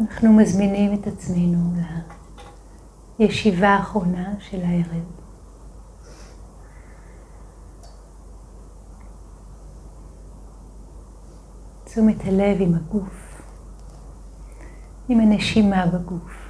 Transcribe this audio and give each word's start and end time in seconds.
אנחנו 0.00 0.32
מזמינים 0.32 0.94
את 0.94 1.06
עצמנו 1.06 1.72
לישיבה 3.18 3.68
האחרונה 3.68 4.34
של 4.40 4.60
הערב. 4.62 5.04
תשומת 11.84 12.16
הלב 12.24 12.56
עם 12.60 12.74
הגוף, 12.74 13.42
עם 15.08 15.20
הנשימה 15.20 15.86
בגוף. 15.86 16.48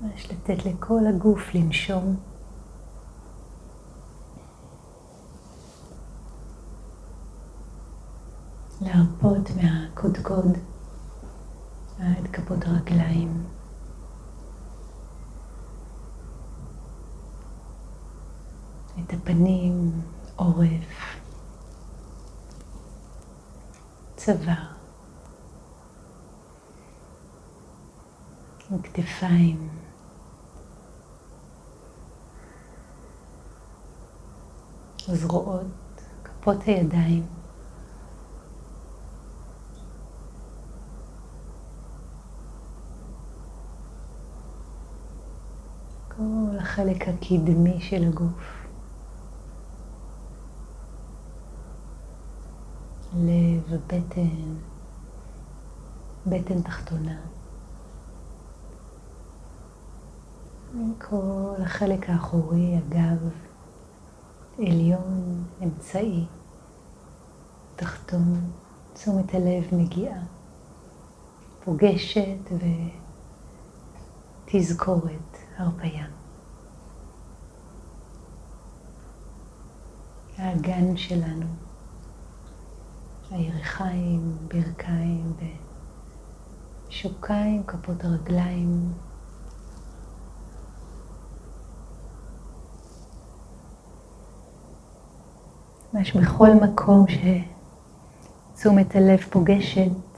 ממש 0.00 0.30
לתת 0.30 0.66
לכל 0.66 1.06
הגוף 1.06 1.54
לנשום. 1.54 2.31
מהקודקוד 10.32 10.58
עד 11.98 12.28
כפות 12.32 12.58
הרגליים. 12.66 13.44
את 19.00 19.12
הפנים, 19.12 20.02
עורף, 20.36 21.16
צוואר, 24.16 24.54
כתפיים. 28.82 29.68
זרועות, 35.06 35.66
כפות 36.24 36.62
הידיים. 36.66 37.41
כל 46.22 46.58
החלק 46.58 47.08
הקדמי 47.08 47.80
של 47.80 48.04
הגוף. 48.04 48.66
לב, 53.16 53.76
בטן, 53.86 54.54
בטן 56.26 56.62
תחתונה. 56.62 57.16
כל 60.98 61.54
החלק 61.62 62.10
האחורי, 62.10 62.76
הגב, 62.76 63.28
עליון, 64.58 65.44
אמצעי, 65.62 66.24
תחתון, 67.76 68.50
תשומת 68.94 69.34
הלב 69.34 69.64
מגיעה, 69.72 70.18
פוגשת 71.64 72.50
ותזכורת, 74.46 75.41
הרפייה. 75.56 76.06
האגן 80.38 80.96
שלנו, 80.96 81.46
הירכיים, 83.30 84.36
ברכיים 84.48 85.32
ושוקיים, 86.88 87.62
כפות 87.66 88.04
הרגליים. 88.04 88.92
ממש 95.94 96.16
בכל 96.16 96.48
מקום 96.62 97.06
שתשומת 98.54 98.96
הלב 98.96 99.20
פוגשת, 99.30 100.11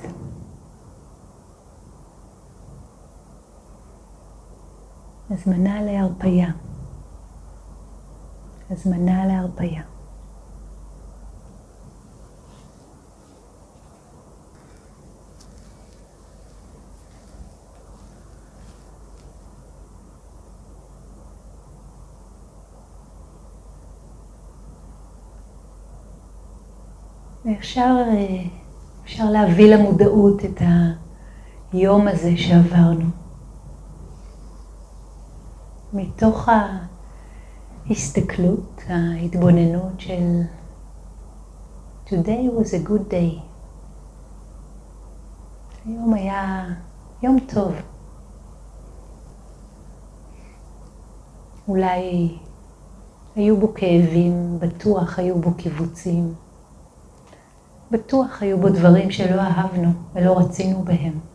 הזמנה 5.35 5.83
להרפייה. 5.83 6.51
הזמנה 8.71 9.27
להרפייה. 9.27 9.83
ואפשר 27.45 27.97
אפשר 29.05 29.31
להביא 29.31 29.75
למודעות 29.75 30.45
את 30.45 30.63
היום 31.73 32.09
הזה 32.09 32.37
שעברנו. 32.37 33.24
מתוך 36.17 36.49
ההסתכלות, 37.89 38.83
ההתבוננות 38.89 40.01
של 40.01 40.41
Today 42.07 42.51
was 42.59 42.69
a 42.69 42.89
good 42.89 43.11
day. 43.11 43.41
היום 45.85 46.15
היה 46.15 46.65
יום 47.23 47.39
טוב. 47.55 47.73
אולי 51.69 52.35
היו 53.37 53.57
בו 53.57 53.75
כאבים, 53.75 54.59
בטוח 54.59 55.19
היו 55.19 55.39
בו 55.41 55.55
קיבוצים. 55.55 56.35
בטוח 57.91 58.43
היו 58.43 58.59
בו 58.59 58.69
דברים 58.69 59.11
שלא 59.11 59.41
אהבנו 59.41 59.93
ולא 60.15 60.39
רצינו 60.39 60.83
בהם. 60.83 61.34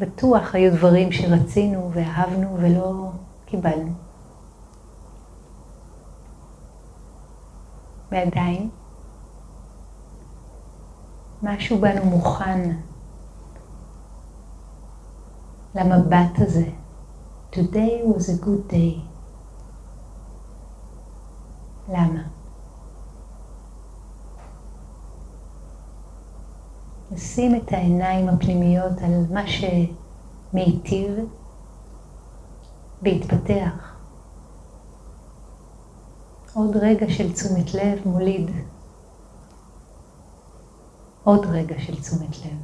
בטוח 0.00 0.54
היו 0.54 0.72
דברים 0.72 1.12
שרצינו 1.12 1.90
ואהבנו 1.94 2.56
ולא 2.60 3.10
קיבלנו. 3.46 3.92
ועדיין, 8.12 8.70
משהו 11.42 11.80
בנו 11.80 12.04
מוכן 12.04 12.70
למבט 15.74 16.38
הזה. 16.38 16.66
Today 17.52 18.02
was 18.16 18.28
a 18.28 18.44
good 18.44 18.72
day. 18.72 19.00
למה? 21.88 22.33
לשים 27.14 27.54
את 27.54 27.72
העיניים 27.72 28.28
הפנימיות 28.28 28.92
על 29.02 29.24
מה 29.30 29.44
שמיטיב 29.46 31.12
והתפתח. 33.02 33.94
עוד 36.54 36.76
רגע 36.76 37.06
של 37.08 37.32
תשומת 37.32 37.74
לב 37.74 37.98
מוליד 38.08 38.50
עוד 41.24 41.46
רגע 41.46 41.74
של 41.78 42.00
תשומת 42.00 42.38
לב. 42.38 42.58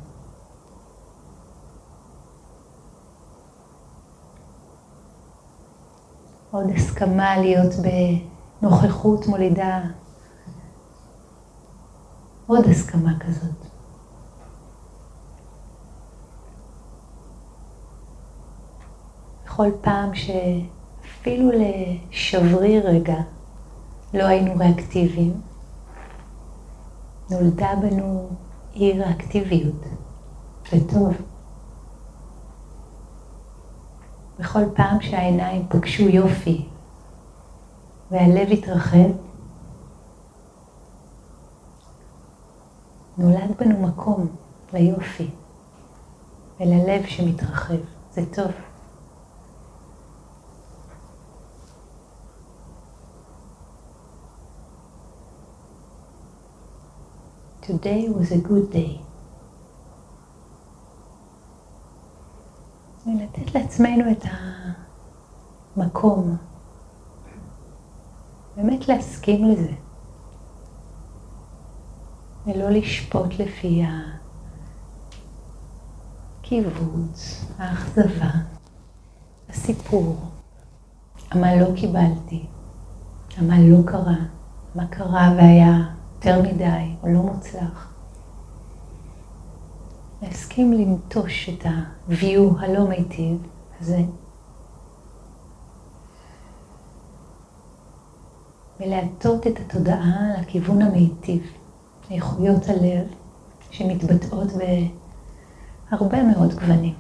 עוד 6.50 6.70
הסכמה 6.76 7.36
להיות 7.36 7.72
בנוכחות 8.62 9.26
מולידה 9.26 9.80
עוד 12.46 12.64
הסכמה 12.64 13.12
כזאת. 13.20 13.69
בכל 19.60 19.70
פעם 19.80 20.10
שאפילו 20.14 21.50
לשבריר 21.52 22.88
רגע 22.88 23.16
לא 24.14 24.24
היינו 24.24 24.54
ריאקטיביים, 24.58 25.40
נולדה 27.30 27.72
בנו 27.80 28.28
אי 28.74 28.92
ריאקטיביות, 28.92 29.84
וטוב. 30.72 31.14
בכל 34.38 34.64
פעם 34.74 35.00
שהעיניים 35.00 35.66
פגשו 35.68 36.02
יופי 36.02 36.68
והלב 38.10 38.48
התרחב, 38.52 39.10
נולד 43.18 43.52
בנו 43.58 43.86
מקום 43.86 44.26
ליופי 44.72 45.30
וללב 46.60 47.06
שמתרחב. 47.06 47.74
זה 48.12 48.22
טוב. 48.34 48.69
Today 57.70 58.08
was 58.08 58.32
a 58.32 58.38
good 58.48 58.72
day. 58.72 58.98
ולתת 63.06 63.54
לעצמנו 63.54 64.10
את 64.10 64.24
המקום, 65.76 66.36
באמת 68.56 68.88
להסכים 68.88 69.44
לזה, 69.44 69.72
ולא 72.46 72.70
לשפוט 72.70 73.34
לפי 73.38 73.82
הקיבוץ, 76.40 77.44
האכזבה, 77.58 78.30
הסיפור, 79.48 80.16
מה 81.34 81.56
לא 81.56 81.76
קיבלתי, 81.76 82.46
מה 83.42 83.60
לא 83.60 83.78
קרה, 83.86 84.18
מה 84.74 84.86
קרה 84.86 85.34
והיה 85.36 85.99
יותר 86.24 86.42
מדי 86.42 86.94
או 87.02 87.08
לא 87.08 87.22
מוצלח. 87.22 87.92
להסכים 90.22 90.72
לנטוש 90.72 91.48
את 91.48 91.66
ה-view 91.66 92.60
הלא 92.60 92.88
מיטיב 92.88 93.46
הזה 93.80 94.00
ולהטות 98.80 99.46
את 99.46 99.58
התודעה 99.60 100.40
לכיוון 100.40 100.82
המיטיב, 100.82 101.42
לאיכויות 102.10 102.68
הלב 102.68 103.06
שמתבטאות 103.70 104.48
בהרבה 105.90 106.22
מאוד 106.22 106.54
גוונים. 106.54 106.94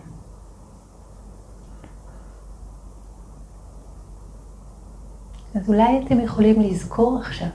אז 5.54 5.68
אולי 5.68 6.02
אתם 6.06 6.20
יכולים 6.20 6.60
לזכור 6.60 7.18
עכשיו 7.18 7.48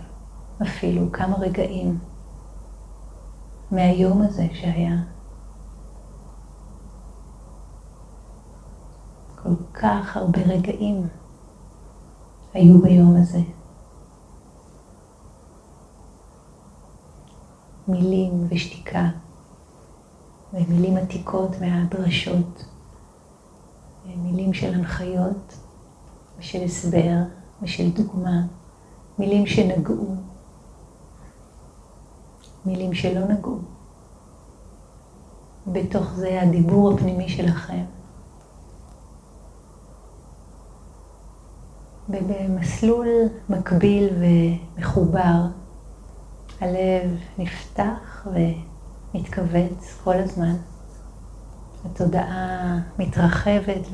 אפילו 0.62 1.12
כמה 1.12 1.38
רגעים 1.38 2.00
מהיום 3.72 4.22
הזה 4.22 4.48
שהיה 4.54 4.96
כל 9.36 9.56
כך 9.74 10.18
הרבה 10.18 10.40
רגעים 10.40 11.08
היו 12.54 12.82
ביום 12.82 13.16
הזה. 13.22 13.40
מילים 17.88 18.48
ושתיקה, 18.50 19.10
ומילים 20.54 20.98
עתיקות 20.98 21.52
מהדרשות, 21.62 22.66
מילים 24.06 24.54
של 24.54 24.74
הנחיות 24.74 25.56
ושל 26.40 26.64
הסבר 26.64 27.18
ושל 27.62 27.92
דוגמה, 27.92 28.42
מילים 29.20 29.46
שנגעו, 29.46 30.16
מילים 32.66 32.94
שלא 32.94 33.28
נגעו. 33.28 33.58
בתוך 35.68 36.14
זה 36.14 36.42
הדיבור 36.42 36.94
הפנימי 36.94 37.30
שלכם. 37.30 37.84
ובמסלול 42.10 43.08
מקביל 43.50 44.10
ומחובר, 44.20 45.46
הלב 46.62 47.18
נפתח 47.38 48.28
ומתכווץ 49.14 50.00
כל 50.04 50.16
הזמן. 50.16 50.56
התודעה 51.86 52.80
מתרחבת 53.00 53.88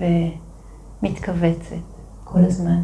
ומתכווצת 1.02 1.76
כל 2.24 2.40
הזמן. 2.40 2.82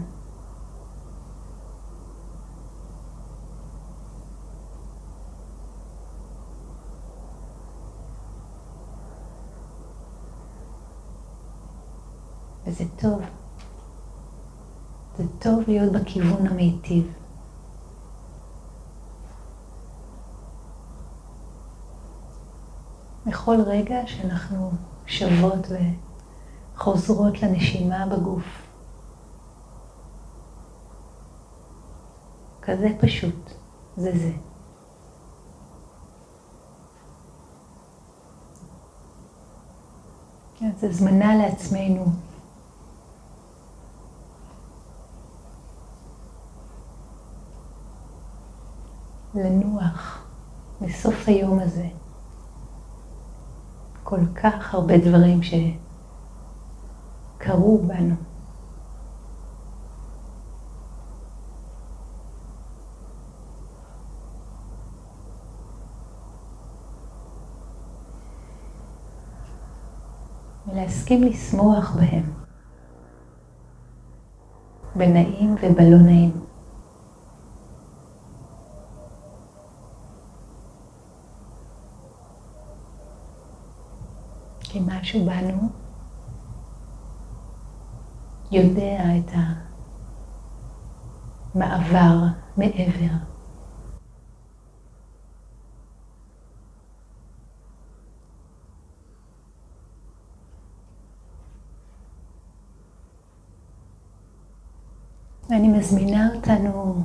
וזה 12.67 12.83
טוב. 12.99 13.21
זה 15.17 15.23
טוב 15.39 15.59
להיות 15.67 15.91
בכיוון 15.91 16.47
המיטיב. 16.47 17.13
בכל 23.25 23.61
רגע 23.65 24.07
שאנחנו 24.07 24.71
שוות 25.05 25.67
וחוזרות 26.75 27.41
לנשימה 27.43 28.05
בגוף. 28.05 28.43
כזה 32.61 32.89
פשוט, 32.99 33.51
זה 33.97 34.11
זה. 34.17 34.31
אז 40.61 40.83
הזמנה 40.83 41.35
לעצמנו 41.35 42.05
לנוח 49.37 50.27
בסוף 50.81 51.27
היום 51.27 51.59
הזה. 51.59 51.87
כל 54.03 54.19
כך 54.35 54.73
הרבה 54.73 54.97
דברים 54.97 55.39
שקרו 57.37 57.81
בנו. 57.87 58.15
ולהסכים 70.67 71.23
לשמוח 71.23 71.95
בהם, 71.95 72.23
בנעים 74.95 75.55
ובלא 75.61 75.97
נעים. 75.97 76.46
משהו 85.07 85.25
בנו 85.25 85.69
יודע 88.51 89.03
את 89.17 89.31
המעבר 91.55 92.15
מעבר. 92.57 93.13
ואני 105.49 105.67
מזמינה 105.67 106.29
אותנו 106.35 107.03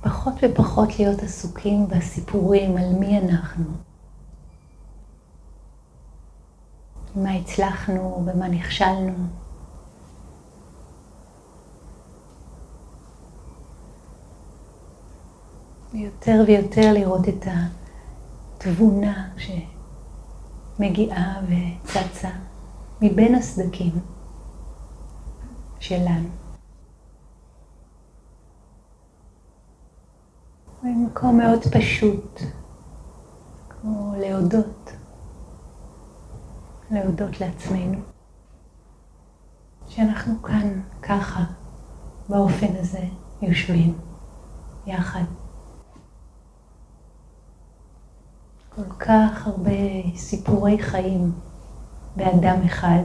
פחות 0.00 0.34
ופחות 0.42 0.98
להיות 0.98 1.22
עסוקים 1.22 1.88
בסיפורים 1.88 2.76
על 2.76 2.92
מי 2.98 3.18
אנחנו. 3.18 3.89
במה 7.16 7.32
הצלחנו, 7.32 8.22
במה 8.26 8.48
נכשלנו. 8.48 9.12
ויותר 15.92 16.44
ויותר 16.46 16.92
לראות 16.92 17.28
את 17.28 17.46
התבונה 18.56 19.28
שמגיעה 20.76 21.40
וצצה 21.48 22.30
מבין 23.02 23.34
הסדקים 23.34 23.92
שלנו. 25.80 26.28
במקום 30.82 31.38
מאוד 31.38 31.60
פשוט, 31.72 32.40
כמו 33.68 34.14
להודות. 34.18 34.99
להודות 36.90 37.40
לעצמנו 37.40 37.98
שאנחנו 39.88 40.42
כאן 40.42 40.80
ככה, 41.02 41.44
באופן 42.28 42.76
הזה, 42.76 43.04
יושבים 43.42 43.98
יחד. 44.86 45.24
כל 48.74 48.90
כך 48.98 49.46
הרבה 49.46 49.70
סיפורי 50.16 50.78
חיים 50.82 51.32
באדם 52.16 52.62
אחד. 52.66 53.02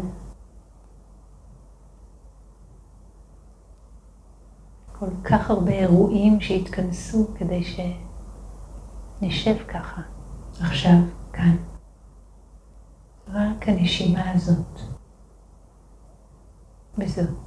כל 5.00 5.10
כך 5.24 5.50
הרבה 5.50 5.72
אירועים 5.72 6.42
שהתכנסו 6.42 7.28
כדי 7.36 7.64
שנשב 7.64 9.58
ככה, 9.68 10.02
עכשיו, 10.60 10.98
כאן. 11.34 11.75
רק 13.28 13.70
הנשימה 13.70 14.32
הזאת. 14.32 14.80
וזהו. 16.98 17.46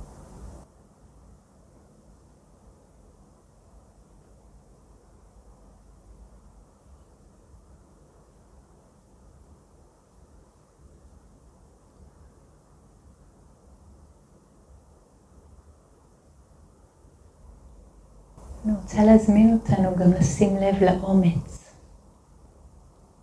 אני 18.65 18.77
רוצה 18.77 19.05
להזמין 19.05 19.53
אותנו 19.55 19.97
גם 19.97 20.13
לשים 20.13 20.57
לב 20.57 20.83
לאומץ 20.83 21.75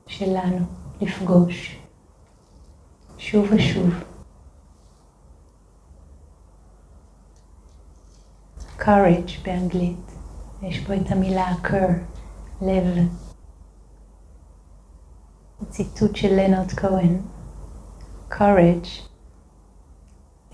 שלנו 0.07 0.65
לפגוש 1.01 1.84
שוב 3.24 3.46
ושוב. 3.52 3.94
courage 8.78 9.44
באנגלית, 9.44 10.12
יש 10.62 10.78
פה 10.86 10.94
את 10.94 11.10
המילה 11.10 11.52
cur, 11.64 11.92
לב. 12.62 13.08
ציטוט 15.68 16.16
של 16.16 16.34
לנרד 16.34 16.70
כהן, 16.70 17.20
courage 18.30 19.08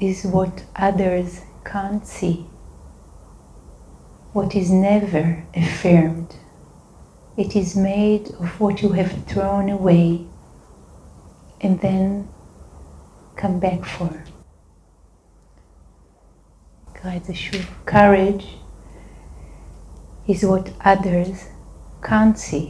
is 0.00 0.26
what 0.26 0.62
others 0.76 1.40
can't 1.64 2.06
see, 2.06 2.46
what 4.34 4.54
is 4.54 4.70
never 4.70 5.44
affirmed. 5.54 6.34
It 7.38 7.54
is 7.54 7.76
made 7.76 8.30
of 8.40 8.60
what 8.60 8.82
you 8.82 8.92
have 8.92 9.12
thrown 9.26 9.68
away 9.68 10.26
and 11.60 11.80
then 11.80 12.28
come 13.41 13.59
back 13.59 13.83
for. 13.83 14.23
Courage 17.85 18.47
is 20.27 20.45
what 20.45 20.71
others 20.93 21.49
can't 22.03 22.37
see, 22.37 22.67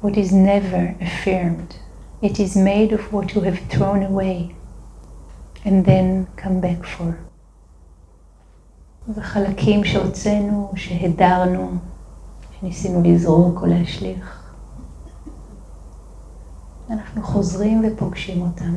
what 0.00 0.16
is 0.16 0.32
never 0.32 0.94
affirmed. 1.00 1.76
It 2.22 2.38
is 2.38 2.54
made 2.56 2.92
of 2.92 3.12
what 3.12 3.34
you 3.34 3.40
have 3.40 3.58
thrown 3.72 4.04
away 4.04 4.54
and 5.64 5.84
then 5.84 6.28
come 6.36 6.60
back 6.60 6.84
for. 6.84 7.18
זה 9.08 9.22
חלקים 9.22 9.84
שהוצאנו, 9.84 10.72
שהדרנו, 10.76 11.70
שניסינו 12.60 13.02
לזרוק 13.04 13.62
או 13.62 13.66
להשליך. 13.66 14.52
אנחנו 16.90 17.22
חוזרים 17.22 17.82
ופוגשים 17.84 18.42
אותם 18.42 18.74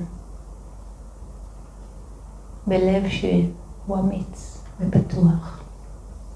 בלב 2.68 3.10
שהוא 3.10 4.00
אמיץ 4.00 4.63
ופתוח, 4.80 5.63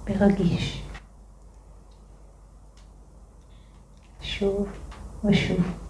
ורגיש. 0.09 0.81
שוב 4.21 4.67
ושוב. 5.25 5.84